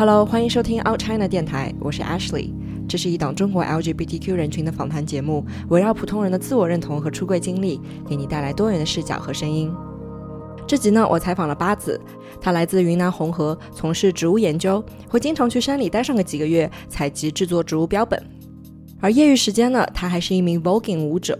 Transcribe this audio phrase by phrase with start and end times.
[0.00, 2.50] Hello，欢迎收听 Out China 电台，我是 Ashley。
[2.88, 7.78] 这是一档中国 LGBTQ 人群的访谈节目，围绕普通人的自我认同和出柜经历，
[8.08, 9.70] 给你带来多元的视角和声音。
[10.66, 12.00] 这集呢，我采访了八子，
[12.40, 18.18] 他来自云南红河，从事植物研究，会经常去山里待上个几个月，采集制作植物标本。
[19.02, 21.38] 而业余时间呢，他还是一名 voguing 舞者。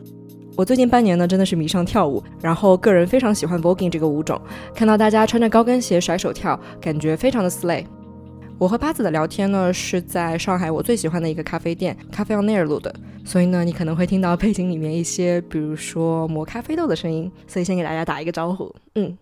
[0.54, 4.38] 我最近半年呢，真的是迷上跳舞，然后个人非常喜欢 voguing 这个舞种，
[4.74, 7.86] 看到大家穿着高跟鞋甩手跳，感觉非常的 slay。
[8.60, 19.16] 我和八子的聊天呢，是在上海我最喜欢的一个咖啡店咖啡 on air 录的，所以呢，你可能会听到背景里面一些，比如说磨咖啡豆的声音，所以先给大家打一个招呼，嗯。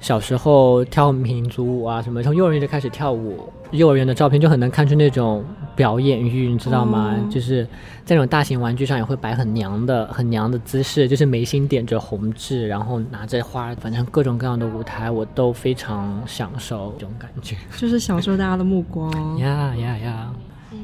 [0.00, 3.52] 小时候跳民族舞啊，什么从幼儿园就开始跳舞。
[3.70, 5.44] 幼儿园的照片就很能看出那种
[5.76, 7.14] 表演欲，你知道吗？
[7.30, 7.64] 就是
[8.04, 19.38] 在那种大型玩具上也会摆很娘的、很娘的姿势，就是眉心点着红痣，然后拿着花，反正各种各样的舞台我都非常享受这种感觉，就是享受大家的目光。
[19.38, 20.32] 呀呀呀！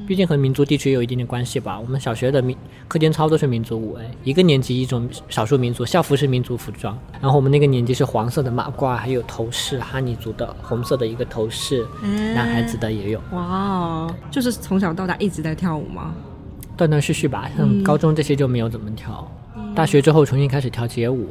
[0.07, 1.79] 毕竟和民族地区有一定的关系吧。
[1.79, 6.97] 我们小学的民课间操都是民族舞，哎，一个年级一种少数民族校服是民族服装。
[7.21, 11.85] 然后我们那个年级是黄色的马褂，还有头饰，哈尼族的红色的一个头饰，
[12.35, 13.21] 男孩子的也有。
[13.33, 16.15] 哇哦，就是从小到大一直在跳舞吗？
[16.77, 19.29] 断断续续吧，像高中这些就没有怎么跳。
[19.75, 21.31] 大学之后重新开始跳街舞，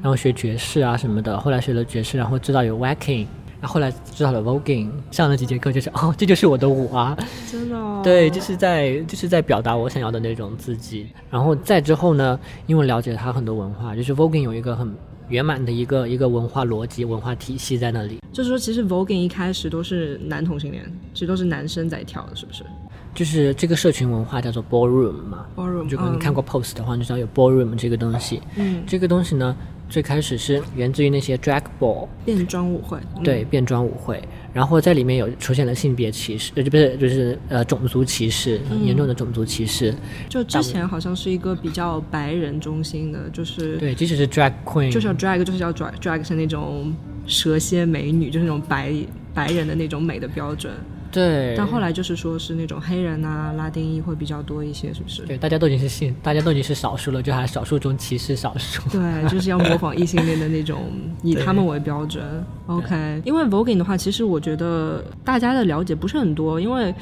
[0.00, 1.38] 然后学爵士啊什么的。
[1.38, 3.26] 后来学了爵士，然后知道有 wacking。
[3.60, 7.14] 然后后来知道了 voguing，上了几节课就是哦，这就是我的舞啊，
[7.46, 11.06] 真的，对，就是在就是在表达我想要的那种自己。
[11.30, 14.92] 然后再之后呢，因为了解他很多文化，就是 voguing 有一个很
[15.28, 18.18] 圆满的一个一个文化逻辑、文化体系在那里。
[18.32, 20.84] 就是说，其实 voguing 一开始都是男同性恋，
[21.14, 22.64] 其实都是男生在跳的，是不是？
[23.12, 25.88] 就是这个社群文化叫做 ballroom 嘛，ballroom。
[25.88, 28.40] 如果你看过 pose 的话，你知道有 ballroom 这个东西。
[28.56, 29.56] 嗯，这个东西呢。
[29.90, 34.22] 最开始是源自于那些 drag ball 变装舞会，对变装舞会，
[34.54, 39.92] 然后在里面有出现了性别歧视，呃，就不是就是呃种族歧视，严重的种族歧视。
[40.28, 46.94] 就之前好像是一个比较白人中心的，就是对，即使是 drag queen，就是要 drag，就是要 drag drag 是那种
[47.26, 48.94] 蛇蝎美女，就是那种白
[49.34, 50.72] 白人的那种美的标准。
[51.10, 55.22] 对，但后来就是说是那种黑人啊、拉丁裔会比较多一些，是不是？
[55.22, 58.80] 对，大家都已经是性，大家都已经是少数了，就还少数中歧视少数。
[58.90, 60.80] 对，就是要模仿异性恋的那种，
[61.22, 62.24] 以他们为标准。
[62.66, 66.94] OK，因为 voguing 的话，其实我觉得大家的了解不是很多，因为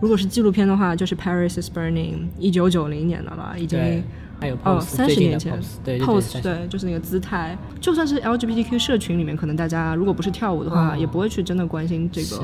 [0.00, 3.78] 如果是纪录片的话，就是 Paris is Burning，一九九零年的了，已经
[4.38, 7.56] 还有哦三十年前对 pose，对，就是那个姿态。
[7.80, 12.42] 就算是 LGBTQ 社群里面，可能大家如果不是跳舞的话，也不会去真的关心这个。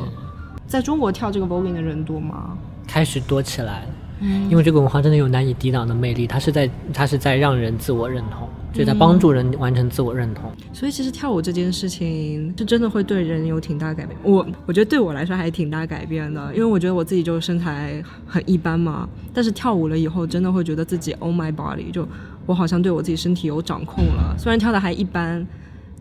[0.72, 2.56] 在中国跳这个 voguing 的人多吗？
[2.88, 3.86] 开始多起来了，
[4.20, 10.50] 嗯，因为这个文化真的有难以抵挡的魅力，它是在它是在让人自我认同，就在帮助人完成自我认同。
[10.72, 14.18] 所以其实跳舞这件事情是真的会对人有挺大改变。
[14.22, 22.08] 我我觉得对我来说还挺大改变的，因为我觉得我自己就身材很一般嘛，但是跳舞了以后，真的会觉得自己 own my body，就
[22.46, 25.46] 我好像对我自己身体有掌控了，虽然跳的还一般。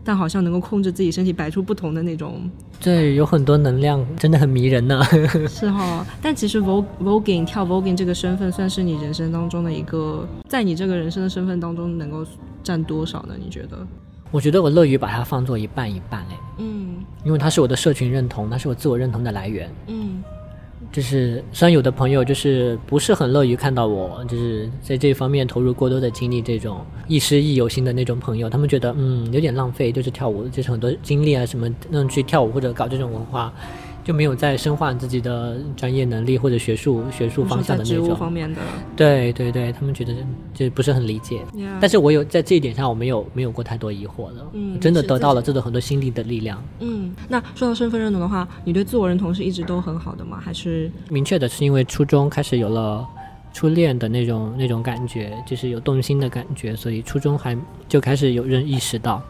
[0.04, 5.02] 但好像能够控制自己身体摆出不同的那种，对，有很多能量，真的很迷人呢。
[5.48, 12.26] 是哈，但其实 voguing 跳 voguing 这个身份，算是你人生当中的一个，在你这个人生的身份当中，能够
[12.62, 13.34] 占多少呢？
[13.38, 13.78] 你觉得？
[14.30, 20.22] 我觉得我乐于把它放作一半一半哎，嗯，因为它是我的社群认同，它是我自我认同的来源，嗯。
[20.92, 33.52] 就是虽然有的朋友就是不是很乐于看到我，就是在这方面投入过多的精力，这种亦师亦友型的那种朋友，他们觉得嗯有点浪费，就是跳舞，就是很多精力啊什么让去跳舞或者搞这种文化。
[34.04, 38.60] 就没有在深化自己的专业能力或者学术学术方向的那种方面的，
[38.96, 40.12] 对对对，他们觉得
[40.52, 41.40] 就不是很理解。
[41.80, 46.62] 但是我有在这一点上，我没有没有过太多疑惑的，嗯，真的得到了这种很多心理的力量。
[46.80, 50.40] 嗯，那说到身份认同的话，你对自我认同是一直都很好的吗？
[50.42, 53.06] 还是明确的是因为初中开始有了
[53.52, 57.56] 初恋的那种那种感觉，就是有动心的感觉，所以初中还
[57.88, 59.22] 就开始有人意识到。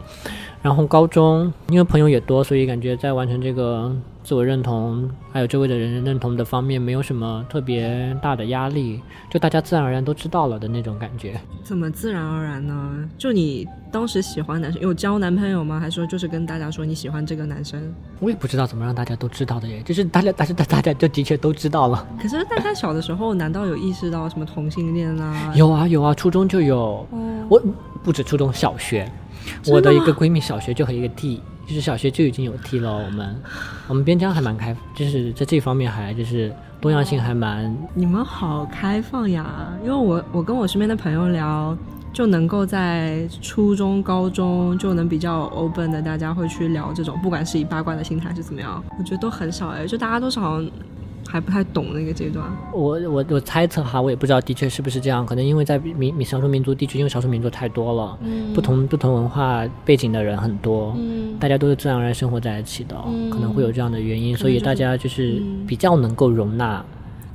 [0.63, 3.93] 然后高中因为朋友也多，所以感觉在完成这个
[4.23, 11.37] 自我认同，还有周围的人认同的方面，没有什么特别大的压力，就大家自然而然都知道了的那种感觉。
[11.63, 13.09] 怎么自然而然呢？
[13.17, 15.81] 就你当时喜欢男生，有交男朋友吗？
[15.81, 17.93] 还是说就是跟大家说你喜欢这个男生？
[18.21, 22.07] 我也不知道怎么让大家都知道的耶，就是大家，但是大大家就的确都知道了。
[22.21, 25.53] 可是大家小的时候难道有意识到什么同性恋啊？
[25.57, 27.05] 有啊有啊，初中就有。
[27.11, 27.61] 哦，我
[28.01, 29.11] 不止初中小学。
[29.67, 32.91] 我的一个闺蜜小学就和一个 T，就是小学就已经有 T 了。
[32.93, 33.35] 我们，
[33.87, 37.75] 我们边疆还蛮开，就是在这方面还就是多样性还蛮。
[37.93, 39.69] 你们好开放呀！
[39.83, 41.77] 因为我我跟我身边的朋友聊，
[42.11, 50.71] 就能够在初中、高中就能比较 open 的，大家会去聊这种，不管是以八卦的心态是怎么样，我觉得都很少哎，就大家都是好像。
[51.33, 62.95] 还不太懂那个阶段，我我我猜测哈，我也不知道的确是不是这样，可能因为在民民少数民族地区，因为少数民族太多了，嗯，不同不同文化背景的人很多，嗯，大家都是自然而然生活在一起的，
[63.31, 66.85] 可能会有这样的原因，所以大家就是比较能够容纳。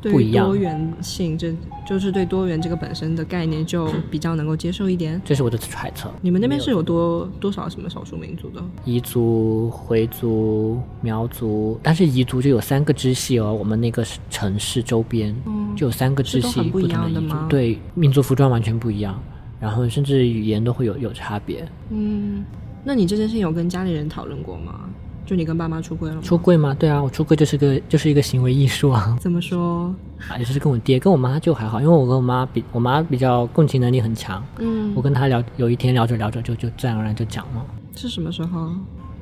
[0.03, 1.53] 不一样，多元性，这
[1.87, 5.21] 就是对多元这个本身的概念就比较能够接受一点。
[5.25, 6.09] 这是我的揣测。
[6.21, 8.63] 你们那边是有多多少什么少数民族的？
[8.87, 13.53] 彝族、回族、苗族，但是彝族就有三个支系哦。
[13.53, 15.35] 我们那个城市周边
[15.77, 17.47] 就有三个支系，不一样的吗？
[17.49, 19.21] 对，民族服装完全不一样，
[19.59, 21.67] 然后甚至语言都会有有差别。
[21.91, 22.45] 嗯，
[22.85, 24.89] 那你这件事情有跟家里人讨论过吗？
[25.29, 26.23] 就你跟爸妈出柜了吗？
[26.23, 26.75] 出柜吗？
[26.79, 29.15] 对啊，我出柜就是个就是一个行为艺术啊。
[29.21, 29.95] 怎么说？
[30.27, 34.43] 啊，就是跟我爹，跟我妈就还好，因为我跟我妈比，我妈比较共情能力很强。
[34.59, 34.91] 嗯。
[34.97, 37.63] 我跟她聊，有一天聊着聊着就就自然而然就讲了。
[37.95, 38.71] 是什么时候？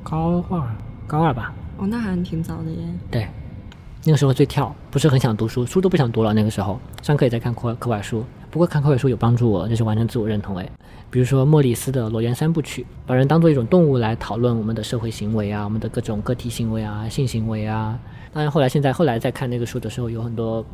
[0.05, 0.63] 高二，
[1.09, 1.53] 高二吧。
[1.79, 2.79] 哦，那还挺早的耶。
[3.11, 3.27] 对，
[4.05, 6.33] 那个时候最跳，不是很想读书，书都不想读了。
[6.33, 8.25] 那个时候上课也在看课课外书，
[8.57, 10.67] 不过看课外书有帮助我，就是完成自我认同诶。
[11.11, 17.99] 比如说莫里斯的《裸猿三部曲》，把人当做一种动物来讨论我们的社会行为啊，我们的各种个体行为啊，性行为啊。
[18.33, 20.65] 当然后来现在后来在看那个书的时候，有很多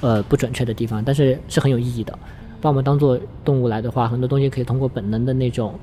[0.00, 2.16] 呃不准确的地方，但是是很有意义的。
[2.60, 5.74] 把我们当做动物来的话，很多东西可以通过本能的那种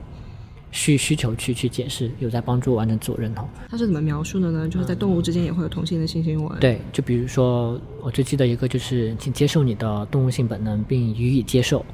[0.74, 3.48] 需需求去去解释，有在帮助完成自我认同。
[3.70, 4.68] 它是怎么描述的呢？
[4.68, 6.56] 就是在动物之间也会有同性的性行为。
[6.60, 11.86] 对，就比如说我最记得一个就是，请接受你的动物性本能，并予以接受。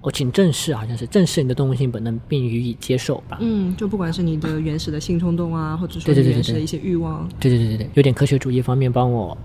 [0.00, 3.38] 我请正视，好像是正视你的动物性本能，并予以接受吧。
[3.40, 9.36] 嗯，就不管是你的原始的性冲动啊，或者说原始的一些欲望，对对对对对，有点科学主义方面帮我，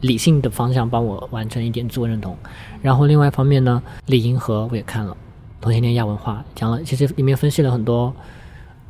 [0.00, 2.34] 理性的方向帮我完成一点自我认同。
[2.80, 5.14] 然后另外一方面呢，李银河我也看了，
[5.60, 8.14] 同性恋亚文化讲了，其实里面分析了很多，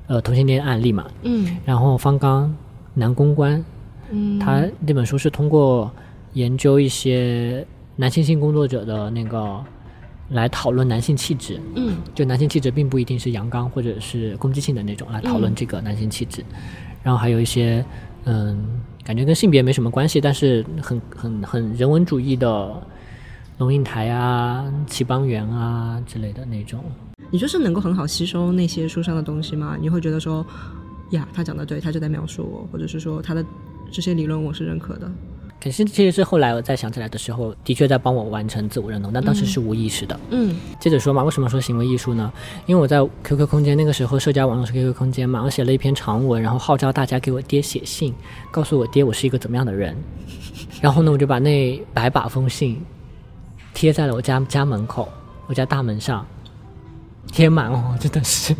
[0.06, 1.06] 呃，同性恋案例嘛。
[1.22, 1.56] 嗯。
[1.64, 2.54] 然后方刚
[2.94, 3.64] 男公关，
[4.10, 5.90] 嗯，他那本书是通过
[6.34, 9.62] 研究一些男性性工作者的那个。
[10.32, 16.44] 来讨论男性气质，嗯，就男性气质并不一定是阳刚或者是攻击性的那种，来讨论这个男性气质，
[17.02, 17.84] 然后还有一些，
[18.26, 22.80] 嗯，感觉跟性别没什么关系，但是很很很人文主义的
[23.60, 26.82] 龙应台啊、齐邦媛啊之类的那种。
[27.30, 29.76] 你就是能够很好吸收那些书上的东西吗？
[29.78, 30.44] 你会觉得说，
[31.10, 33.44] 呀，他讲的对，他就在描述我，或者是说他的
[33.92, 35.12] 这些理论我是认可的。
[35.62, 40.18] 可是，其实是后来我再想起来的时候，的确在帮我完成自我认同，但当时是无意识的。
[40.30, 42.32] 嗯，接着说嘛，为什么说行为艺术呢？
[42.64, 48.14] 因为我在 QQ 空间那个时候，社交网络是 QQ 空间嘛，我写了一篇长文，然后号召大家给我爹写信，
[48.50, 49.94] 告诉我爹我是一个怎么样的人。
[50.80, 52.80] 然后呢，我就把那百把封信
[53.74, 55.08] 贴在了我家家门口，
[55.46, 56.26] 我家大门上，
[57.32, 58.54] 贴满哦， 真的是，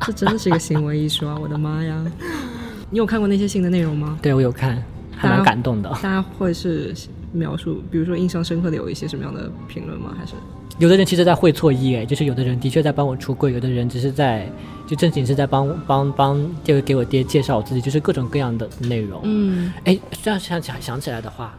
[0.00, 1.36] 这真的是一个行为艺术啊！
[1.40, 2.04] 我的妈呀，
[2.90, 4.18] 你有看过那些信的内容吗？
[4.22, 4.82] 对，我有看。
[5.20, 5.90] 还蛮感动的。
[5.94, 6.94] 大家会是
[7.32, 10.14] 描述，比如说印象深刻的有一些什么样的评论吗？
[10.16, 10.34] 还是
[10.78, 14.48] 有的人其实在会错意，哎，就是有的人的确在帮我出柜，有的人只是在
[14.86, 19.20] 就正经是在帮帮帮，就给我爹介绍我自己，就是各种各样的内容。
[19.24, 21.52] 嗯，哎，这样想起想起来的话，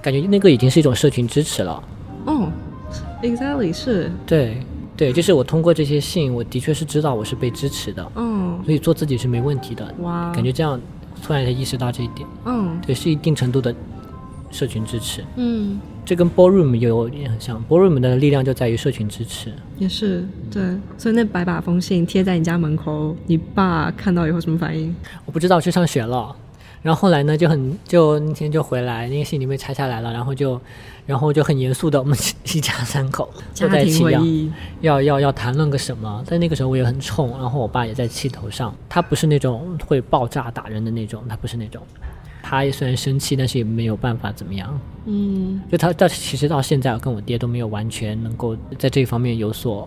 [0.00, 1.82] 感觉那个已经是一种社群支持了。
[2.26, 2.50] 哦
[3.22, 4.10] ，exactly 是。
[4.26, 4.58] 对
[4.96, 8.12] 对，就是我通过这些信，我的确是知道我是被支持的。
[8.16, 9.94] 嗯，所以做自己是没问题的。
[10.00, 10.80] 哇，感觉这样。
[11.22, 13.74] 突然才意识到这一点，嗯，对，是一定程度的
[14.50, 20.62] 社群支持，嗯，这跟 ballroom 有点很像，ballroom 的力量就在于社群支持，也是，对，
[20.96, 24.96] 所以那百把封信贴在你家门口，你爸看到以后什么反应？
[25.26, 26.34] 我不知道，去上学了。
[26.82, 30.58] 然后后来呢，就很就那天就回来，那个信里被拆下来了，然后就，
[31.06, 32.16] 然后就很严肃的，我们
[32.54, 34.20] 一 家三口 坐在一起要
[34.80, 36.24] 要要要谈论个什么。
[36.26, 38.74] 在那个时候我也很冲，然后我爸也在气头上。
[38.88, 41.82] 他不是那种会爆炸打人的那种，他不是那种。
[42.42, 44.80] 他也虽然生气，但是也没有办法怎么样。
[45.04, 49.86] 嗯，就他到其实到现在，我跟我爹都没有完全能够在这一方面有所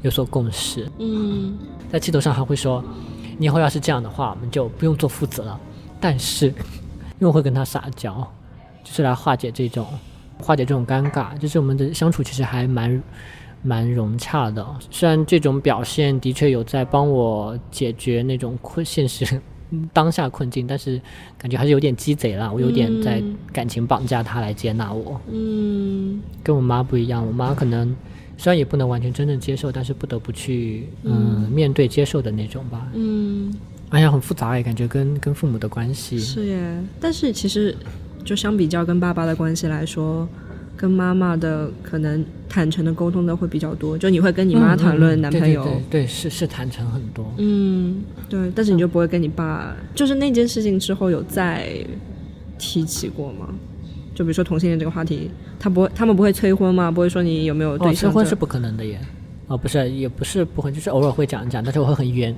[0.00, 0.90] 有所共识。
[0.98, 1.56] 嗯，
[1.92, 2.82] 在气头上还会说，
[3.36, 5.60] 你以后要是这样的话，我们就不用做父子了。
[6.02, 6.54] 但是，因
[7.20, 8.12] 为我会跟他撒娇，
[8.82, 9.86] 就是来化解这种
[10.40, 13.00] 化解这种尴尬，就是我们的相处其实还蛮
[13.62, 14.66] 蛮融洽的。
[14.90, 19.40] 虽然这种表现的确有在帮我解决那种困现实
[19.92, 21.00] 当下困境，但是
[21.38, 22.52] 感觉还是有点鸡贼了。
[22.52, 25.20] 我有点在感情绑架他来接纳我。
[25.30, 27.94] 嗯，跟我妈不一样，我妈可能
[28.36, 32.88] 虽然也不能完全真正接受，但是不得不去嗯面对接受的那种吧。
[32.92, 33.54] 嗯。
[33.92, 36.82] 哎呀，很复杂哎，感觉跟跟父母的关系是耶。
[36.98, 37.76] 但是其实，
[38.24, 40.26] 就相比较跟爸爸的关系来说，
[40.74, 51.68] 跟妈妈的可能坦诚的沟通的会比较多，就你会跟你妈谈论男朋友，对，是是坦诚很多，嗯，对，但是你就不会跟你爸，就是那件事情之后有再
[52.58, 53.48] 提起过吗？
[54.14, 56.90] 就比如说同性恋这个话题，他不会，他们不会催婚吗？
[56.90, 57.94] 不会说你有没有对象？
[57.94, 58.98] 催婚是不可能的耶，
[59.48, 62.34] 哦，不是，也不是不会，就是偶尔会讲一讲，但是我会很冤。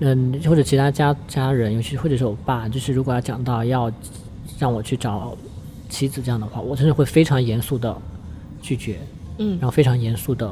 [0.00, 3.90] 嗯，或者其他家家人，尤其或者是我爸，就是如果要讲到要
[4.58, 5.36] 让我去找
[5.88, 7.96] 妻子这样的话，我真的会非常严肃的
[8.60, 8.98] 拒绝，
[9.38, 10.50] 嗯，然后非常严肃的，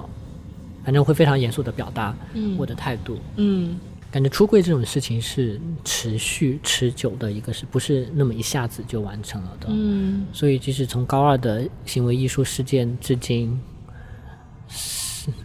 [0.82, 2.16] 反正会非常严肃的表达
[2.56, 3.76] 我的态度，嗯，
[4.10, 9.66] 感觉出柜这种事情是持续持久的一个，是不是那么一下子就完成了的？
[9.70, 13.60] 嗯，所以即使从高二的行为艺术事件至今。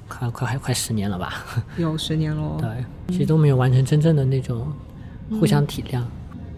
[0.07, 1.45] 快快还快十年了吧？
[1.77, 2.57] 有十年喽。
[2.59, 2.69] 对，
[3.09, 4.71] 其实都没有完成真正的那种
[5.31, 6.01] 互相体谅。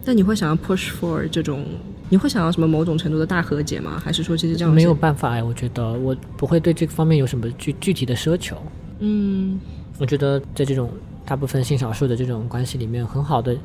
[0.04, 1.64] 那你会想要 push for 这种？
[2.08, 4.00] 你会想要什么某种程度的大和解吗？
[4.04, 5.42] 还是说其实这样没有办法哎？
[5.42, 8.56] 我觉得我不会对这个方面有什么具具体的奢求。
[8.98, 9.58] 嗯，
[9.98, 10.90] 我觉得在这种
[11.24, 13.56] 大部分性少数的这种关系里面，很好的。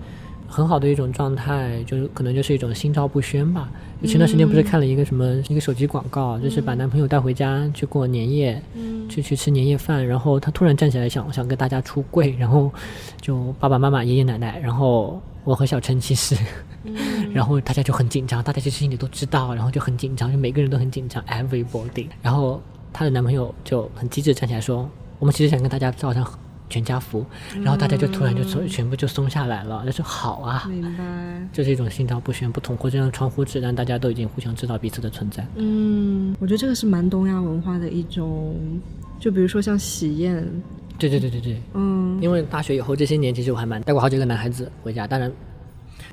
[0.47, 3.69] 很好的一种状态，就是可能就是一种心照不宣吧。
[4.03, 8.61] 前段时间不是看了一个什么一个手机广告，就是把男朋友带回家去过年夜，
[9.09, 12.71] 去去吃年夜饭，然后他突然站起来想想跟大家出柜，然后
[13.19, 16.35] 就爸爸妈妈、爷爷奶奶，然后我和小陈其实，
[17.33, 22.07] 然后大家就很紧张，大家其实心里都知道，然后就很紧张，就每个人都很紧张，everybody。
[22.21, 22.61] 然后
[22.93, 24.89] 她的男朋友就很机智站起来说
[25.19, 26.23] ：“我们其实想跟大家照张。”
[26.69, 27.25] 全家福，
[27.63, 35.45] 然后大家就突然就从全部就松下来了，就说好啊，明白，这是一种心照不宣，不捅破这张窗户纸，让大家都已经互相知道彼此的存在。
[35.55, 38.55] 嗯，我觉得这个是蛮东亚文化的一种，
[39.19, 40.45] 就比如说像喜宴，
[40.97, 45.31] 对对对对对，嗯，因为大学以后这些年，其实我还蛮带过好几个男孩子回家，当然。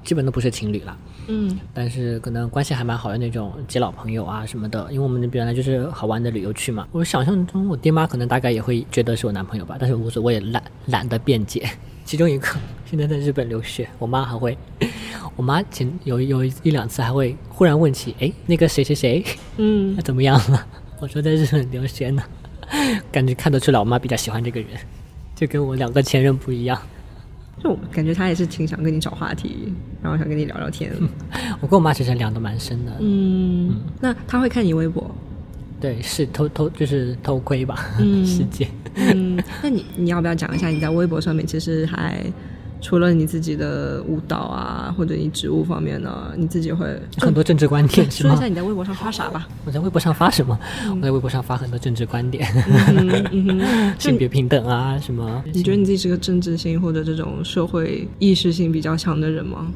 [0.05, 0.97] 基本都不是情侣了，
[1.29, 6.87] 嗯，但是可能关系还蛮好的那种基老朋友啊什么的，因为我们原来就是好玩的旅游区嘛。
[6.93, 11.69] 我想象中我爹妈可能大概也会觉得是我男朋友吧，但是无所谓，懒懒得辩解。
[12.05, 12.47] 其中一个
[12.85, 14.57] 现在在日本留学，我妈还会，
[15.37, 19.25] 我妈前有有一两次还会忽然问起，哎，那个谁谁谁，
[19.57, 20.67] 嗯，怎么样了？
[21.01, 22.23] 我说在日本留学呢，
[23.11, 24.69] 感觉看得出来我妈比较喜欢这个人，
[25.35, 26.79] 就跟我两个前任不一样。
[27.63, 30.93] 就感觉他也是挺想跟你找话题，然后想跟你聊聊天。
[31.61, 32.93] 我跟我妈其实聊的蛮深的。
[33.01, 35.11] 嗯，那他会看你微博？
[35.81, 38.69] 对，是偷偷就是偷窥吧，嗯 世界。
[38.95, 42.25] 嗯，那你你要不要讲一下你在微博上面其实还？
[42.85, 46.87] 除了你自己的舞蹈啊，或者你职务方面呢，你自己会
[47.17, 48.35] 很多政治观点是吗？
[48.35, 49.49] 说一下你在微博上发啥吧。
[49.65, 50.59] 我在微博上发什么？
[50.95, 52.47] 我在微博上发很多政治观点，
[53.99, 55.43] 性别平等啊什么。
[55.47, 59.67] 你觉得你自己是个政治性或者这种社会意识性比较强的人吗？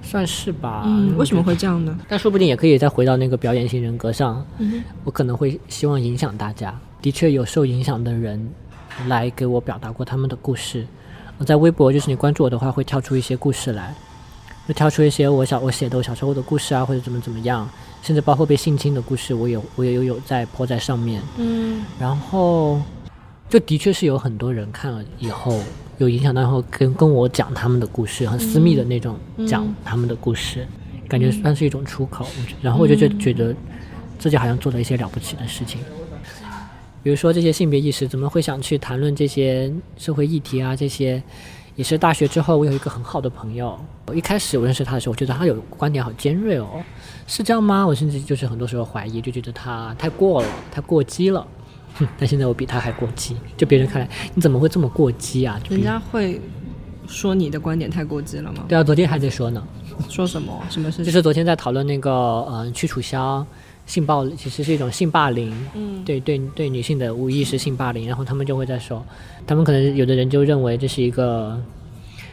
[0.00, 0.84] 算是吧。
[0.86, 1.98] 嗯，为什么会这样呢？
[2.08, 4.46] 但说不定也可以再回到那个表演型人格上。
[4.58, 6.72] 嗯，我可能会希望影响大家。
[7.02, 8.48] 的确有受影响的人
[9.08, 10.86] 来给我表达过他们的故事。
[11.38, 13.94] 我在微博，就是你关注我的话，会跳出一些故事来，
[14.66, 17.68] 会跳出一些我小我写的我小时候的故事啊，或者怎么怎么样，
[18.02, 21.20] 甚至包括被性侵的故事，我也我也有有在泼在上面。
[21.36, 22.80] 嗯，然后
[23.48, 25.60] 就的确是有很多人看了以后
[25.98, 30.66] 有影响到，然后跟跟我讲他们的故事，很私密的那种讲他们的故事，
[31.06, 32.26] 感觉算是一种出口。
[32.62, 33.54] 然后我就觉觉得
[34.18, 35.80] 自己好像做了一些了不起的事情。
[37.06, 40.74] 比如说这些性别意识，怎么会想去谈论这些社会议题啊？
[40.74, 41.22] 这些
[41.76, 43.78] 也是大学之后，我有一个很好的朋友。
[44.06, 46.82] 我一开始我认识他的时候，我觉得他有观点好尖锐哦，
[47.28, 47.86] 是这样吗？
[47.86, 51.46] 我甚至就是很多时候怀疑，就觉得他太过了，太过激了。
[51.94, 55.60] 哼， 但现在我比他还过激，就别人看来你怎么会这么过激啊？
[55.70, 56.40] 人家会
[57.06, 58.64] 说你的观点太过激了吗？
[58.66, 59.64] 对啊，昨天还在说呢。
[60.08, 60.60] 说什么？
[60.68, 61.04] 什么事？
[61.04, 63.46] 就是昨天在讨论那个呃去楚萧。
[63.86, 69.04] 性暴力其实是一种性霸凌，嗯，对对对，女性的无意识性霸凌，然后他们就会在说，
[69.46, 71.58] 他们可能有的人就认为这是一个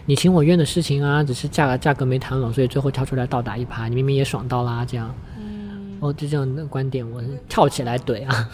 [0.06, 8.50] 你情我愿的事情啊，只是价价格没谈拢，所以最后跳出来倒打一耙，你明明也爽到啦，这样，嗯，哦，就这样的观点，我跳起来怼啊。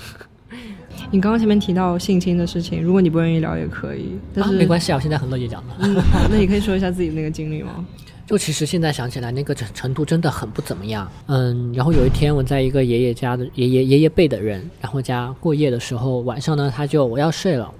[1.11, 5.73] 你刚刚前面提到性侵的事情，如果你不愿意聊也可以，但是没关系啊，我现在很乐意讲的。
[5.79, 7.85] 嗯，好，那你可以说一下自己那个经历吗？
[8.29, 11.11] 就其实现在想起来，那个程程度真的很不怎么样。
[11.25, 17.73] 嗯，然后有一天我在一个爷爷家的爷爷爷爷辈的人，然后家过夜的时候，晚上呢他就我要睡了，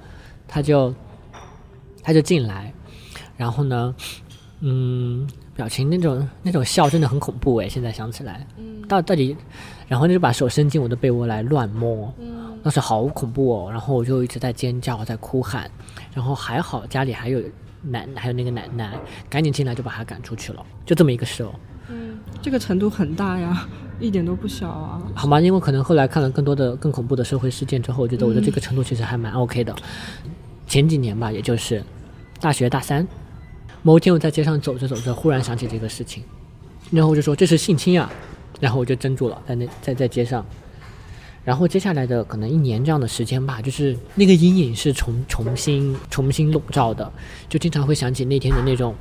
[0.48, 0.92] 他就
[2.02, 2.74] 他就进来，
[3.38, 3.94] 然后呢，
[4.62, 9.38] 嗯，表情那种那种笑真的很恐怖诶，现在想起来，嗯，到到底，
[9.88, 13.70] 然后就把手伸进我的被窝来乱摸，嗯，那是好恐怖哦。
[13.70, 15.70] 然后我就一直在尖叫，在哭喊，
[16.12, 17.40] 然后还好家里还有。
[17.82, 18.98] 奶还有那个奶奶
[19.30, 21.52] 赶紧进来就把他赶出去了，就这么一个事哦。
[21.90, 23.68] 嗯，这个程度很大呀，
[24.00, 25.02] 一点都不小啊。
[25.16, 29.76] 好吗，因为可能后来看了更多的更恐怖的社会事件之后，我觉得我的这个程度其实还蛮 OK 的。
[30.68, 31.84] 前几年吧，也就是
[32.40, 33.08] 大学大三，
[33.82, 36.24] 某一天我在街上走着走着，忽然想起这个事情，
[36.92, 38.12] 然后我就说这是性侵啊，
[38.60, 40.46] 然后我就怔住了，在那在在街上。
[41.46, 47.12] 然后接下来的可能一年这样的时间吧，就是那个阴影是重重新重新笼罩的，
[47.48, 48.94] 就经常会想起那天的那种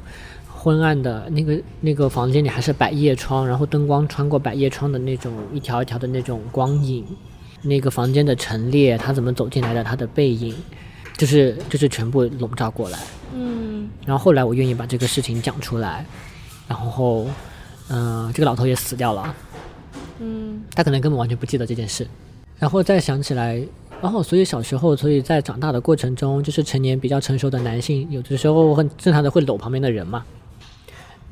[0.54, 7.04] 昏暗的那个那个房间里还是百叶窗，然后灯光穿过百叶窗的那种一条一条的那种光影，
[7.62, 10.54] 那个房间的陈列，他怎么走进来的，他的背影，
[11.16, 12.98] 就是就是全部笼罩过来。
[13.34, 13.88] 嗯。
[14.06, 16.06] 然后后来我愿意把这个事情讲出来，
[16.66, 17.26] 然后
[17.88, 19.34] 嗯，这个老头也死掉了。
[20.20, 20.62] 嗯。
[20.74, 22.06] 他可能根本完全不记得这件事。
[22.58, 23.62] 然后再想起来，
[24.02, 30.24] 然后所以小时候，所以在长大的过程中，就是成年比较成熟的男性，有的时候很正常的会搂旁边的人嘛，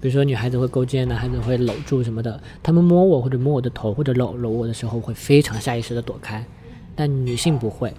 [0.01, 6.45] 比如说女孩子会勾肩，男孩子会搂住什么的，他们摸我或者摸我的头或者搂搂我的时候，会非常下意识的躲开，
[6.95, 7.93] 但女性不会，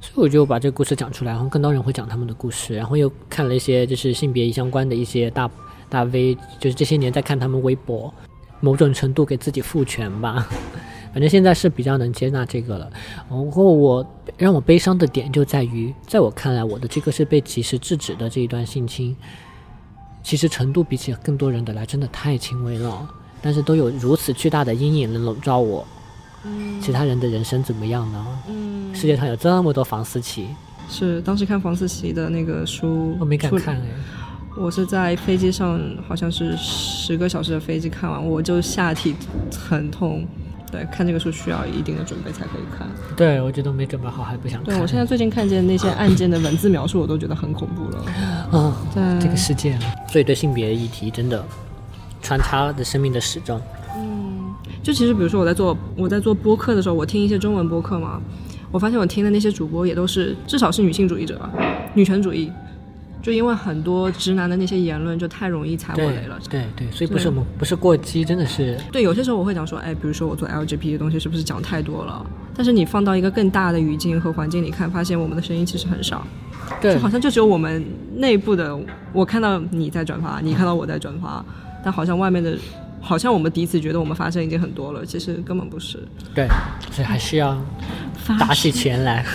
[0.00, 5.50] 所以我就把这个故事讲出来，然后更多人会讲他们的故事，然后又看了一些就是性别相关的一些大
[5.88, 8.12] 大 V，就是这些年在看他们微博，
[8.60, 10.46] 某种程度给自己赋权吧。
[11.12, 12.88] 反正现在是比较能接纳这个了，
[13.28, 14.06] 然后我
[14.38, 19.16] 让我悲伤的点就在于，在我看来，我的这个是被及时制止的这一段性侵，
[20.22, 23.08] 其实程度比起更多人的来，真的太轻微了，
[23.42, 25.84] 但是都有如此巨大的阴影能笼罩我。
[26.44, 28.26] 嗯，其他人的人生怎么样呢？
[28.48, 30.46] 嗯，世界上有这么多房思琪，
[30.88, 33.82] 是当时看房思琪的那个书，我没敢看哎，
[34.56, 39.14] 我是在飞机上，好像是十个小时的飞机看完，我就下体
[39.68, 40.24] 很痛。
[40.70, 42.88] 对，看这个书需要一定的准备才可以看。
[43.16, 44.74] 对，我觉得没准备好还不想看。
[44.74, 48.04] 对我现在最近看见那些案件的文字描述，我都觉得很恐怖了。
[48.52, 48.76] 啊，
[49.20, 51.44] 这个世界，所以对性别议题真的
[52.22, 53.60] 穿插的生命的始终。
[53.96, 58.20] 嗯，就其实比如说我在做我在做播客的时候，我听一些中文播客嘛，
[58.70, 61.50] 我发现我听的那些主播也都是至少是女性主义者吧，
[61.94, 62.50] 女权主义。
[63.22, 69.02] 就因为很多直男的那些言论就太容易踩我雷了，对对，所以不是我们不是过激，真的是对。
[69.02, 72.24] 有些时候我会讲说，哎，比如说我做 LGBT 的东西是不是讲太多了？
[72.54, 76.26] 但是你放到一个更大的语境和环境里看，发现我们的声音其实很少，
[76.80, 77.84] 对，好像就只有我们
[78.16, 78.78] 内部的。
[79.12, 81.44] 我看到你在转发，你看到我在转发，
[81.84, 82.56] 但好像外面的，
[83.00, 85.98] 好像我们彼此觉得我们发声已经很多了，其实根本不是。
[86.34, 86.46] 对，
[86.90, 87.60] 所以还是要
[88.38, 89.26] 打起钱来。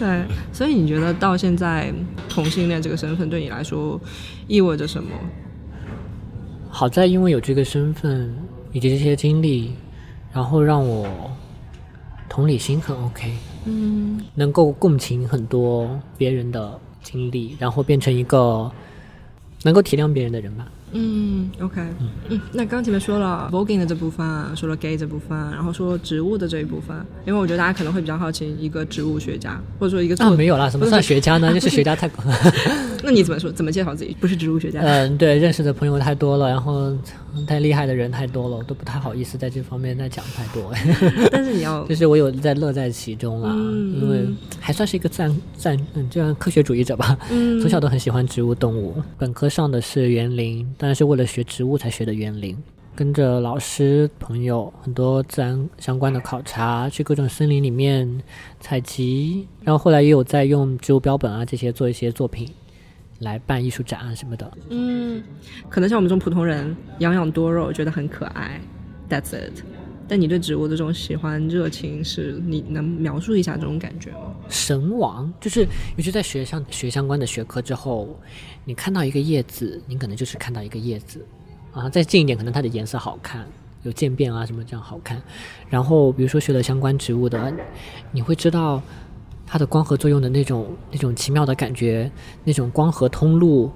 [0.00, 1.92] 对，所以你觉得到现在
[2.26, 4.00] 同性恋这个身份对你来说
[4.48, 5.10] 意味着什么？
[6.70, 8.34] 好在因为有这个身份
[8.72, 9.74] 以及这些经历，
[10.32, 11.06] 然后让我
[12.30, 13.30] 同理心很 OK，
[13.66, 18.70] 嗯，能够共情很多别人的经历，然后变成一个
[19.64, 20.66] 能够体谅别人的人吧。
[20.92, 21.80] 嗯，OK，
[22.28, 24.26] 嗯，那刚前面说了 voguing 的这部分，
[24.56, 31.52] 说了 gay 这部分，然后说植物的这一部分，因为我觉得大家可能会比较好奇一个植物学家，或者说一个啊没有啦，什么算学家呢？
[31.54, 32.10] 就是学家太
[33.02, 33.50] 那你怎么说？
[33.52, 34.16] 怎么介绍自己？
[34.20, 34.80] 不是植物学家？
[34.82, 36.92] 嗯，对，认识的朋友太多了，然后
[37.46, 40.72] 太厉害的人太多了，我都不太好意思在这方面再讲太多。
[41.32, 43.52] 但是你要， 就是我有在乐在其中啦，
[44.00, 44.26] 因为
[44.58, 47.18] 还算是一个自然自然嗯这样科学主义者吧。
[47.30, 52.56] 嗯，从小都很喜欢植物动物，本科上的是园林，当然是为了学植物才学的园林，
[52.94, 58.22] 跟着老师朋友很多自然相关的考察，去各种森林里面
[58.60, 62.48] 采集，然后后来也有在用植物标本啊这些做一些作品。
[63.20, 65.22] 来办艺术展啊什么的，嗯，
[65.68, 68.60] 可能像我们这种普通人养养多肉，觉得很可爱
[69.08, 69.62] ，That's it。
[70.08, 74.34] 但你对植物的这种喜欢热情，是你能描述一下这种感觉吗？
[74.48, 75.60] 神往，就是
[75.96, 78.18] 尤其在学上学相关的学科之后，
[78.64, 81.24] 你看到一个叶子，你可能就是看到一个叶子
[81.72, 83.46] 啊，再近一点，可能它的颜色好看，
[83.82, 85.22] 有渐变啊什么这样好看。
[85.68, 87.52] 然后比如说学了相关植物的，
[88.10, 88.82] 你会知道。
[89.50, 92.08] 它的光合作用的那种那种奇妙的感觉，
[92.44, 93.68] 那种光合通路，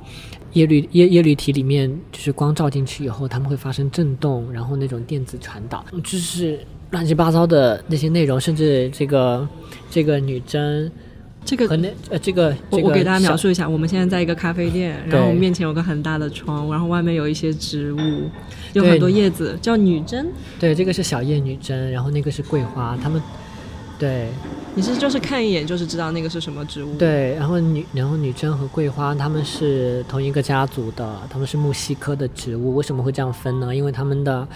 [0.52, 6.60] 叶绿叶叶绿体里面就是光照进去以后，它们会发生震动，然后那种电子传导，就是
[6.92, 9.48] 乱七八糟的那些内容，甚至这个
[9.90, 10.88] 这个女真，
[11.44, 17.98] 这个和那呃这个我我给大家描述一下，我们现在在一个咖啡店，然后面前有个很大的窗，然后外面有一些植物，
[18.74, 20.28] 有很多叶子，叫女贞。
[20.60, 23.20] 对，这个是小叶女贞，然后那个是桂花，它们。
[23.96, 24.28] 对，
[24.76, 26.96] 你是就是看一眼就是知道那个是什么植物。
[26.98, 32.74] 对，然后女然后女贞和桂花他们是同一个家族的，他们是木犀科的植物。
[32.74, 33.74] 为什么会这样分呢？
[33.74, 34.48] 因为他们的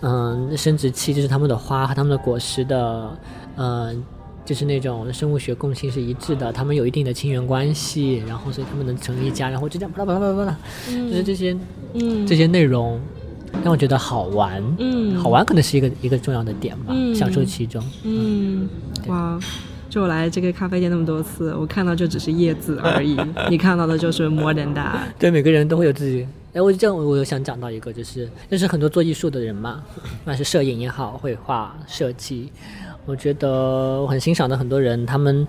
[0.00, 3.16] 嗯生殖器就是他们的花和他们的果实的
[3.56, 4.04] 嗯
[4.44, 11.56] 就是那种生物学共性是一致的，他们有一定的亲缘关系，然后所以他们能成一家，然后就这样巴拉巴拉巴拉巴拉，就是这些
[11.94, 13.00] 嗯这些内容
[13.62, 14.62] 让我觉得好玩。
[14.78, 17.82] 嗯，好玩可能是一个一个重要的点吧，享受其中。
[18.04, 18.68] 嗯，
[19.06, 19.38] 哇，
[19.88, 23.16] 就我来这个咖啡店那么多次，我看到就只是叶子而已，
[23.50, 24.98] 你看到的就是 more than that。
[25.18, 26.26] 对，每个人都会有自己。
[26.52, 32.50] 哎，我这样，我有想讲到一个，就是认识很多做艺术的人嘛， 不管是摄影也好，绘画、设计，
[33.04, 35.46] 我觉得我很欣赏的很多人，他们，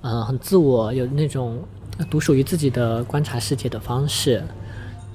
[0.00, 1.58] 呃，很自我，有那种
[2.08, 4.42] 独属于自己的观察世界的方式。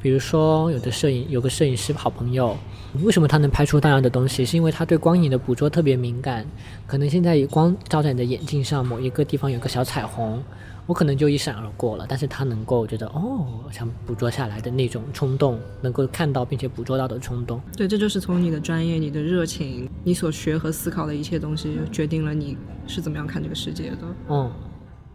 [0.08, 2.56] 比如说，有的摄影有个摄影师好朋友，
[3.04, 4.46] 为什么他能拍出大样的东西？
[4.46, 6.46] 是因为他对光影的捕捉特别敏感。
[6.86, 10.41] 可能现在光照在你的眼镜上，某一个地方有个小彩虹。
[10.86, 17.60] 我可能就一闪而过了，但是他能够觉得哦，想捕捉下来的那种冲动，能够看到并且捕捉到的冲动。
[17.76, 22.56] 对，这就是从你的专业、你的热情、你所学和思考的一切东西，决定了你
[22.88, 23.98] 是怎么样看这个世界的。
[24.30, 24.50] 嗯，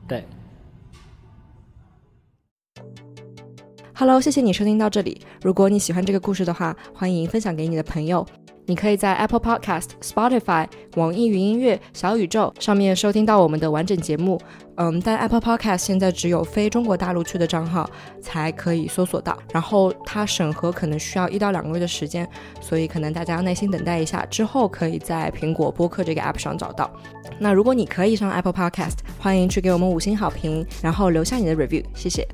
[0.07, 0.27] 对。
[4.03, 5.23] Hello，谢谢你收听到这里。
[5.45, 8.27] 如果你喜欢这个故事的话，欢迎分享给你的朋友。
[8.67, 14.41] 你可以在 Apple Podcast、Spotify、网易云音乐、小宇宙上面收听到我们的完整节目。
[14.75, 17.88] 嗯，但 Apple Podcast 现在只有非中国大陆区的账号
[18.21, 22.29] 才可以搜索到，然后它审核可能需要一到两个月的时间，
[22.61, 26.91] 所以可能大家要耐心等待一下，之后可以在苹果播客这个 App 上找到。
[27.38, 32.27] 那如果你可以上 Apple Podcast，欢迎去给我们五星好评，然后留下你的 review，谢谢。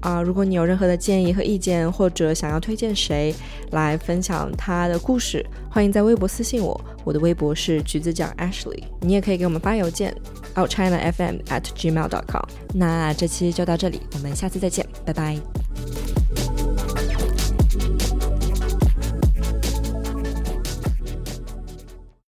[0.00, 3.34] 啊，如果你有任何的建议和意见，或者想要推荐谁
[3.72, 8.82] 来分享他的故事，欢迎在微博私信我，我的微博是橘子酱 Ashley。
[9.00, 10.14] 你也可以给我们发邮件
[10.54, 12.44] ，outchinafm@gmail.com。
[12.74, 15.36] 那这期就到这里，我们下次再见，拜拜。